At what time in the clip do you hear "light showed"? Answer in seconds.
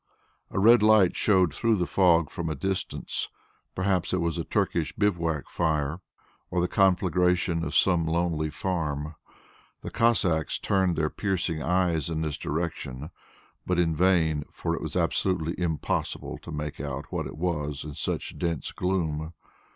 0.81-1.53